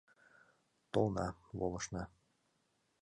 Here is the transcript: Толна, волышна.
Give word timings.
Толна, 0.91 1.27
волышна. 1.59 2.03